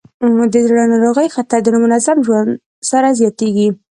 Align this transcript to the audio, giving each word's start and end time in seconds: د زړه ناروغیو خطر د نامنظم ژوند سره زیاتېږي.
د 0.53 0.55
زړه 0.67 0.83
ناروغیو 0.93 1.33
خطر 1.35 1.59
د 1.63 1.67
نامنظم 1.73 2.17
ژوند 2.25 2.49
سره 2.89 3.07
زیاتېږي. 3.19 3.67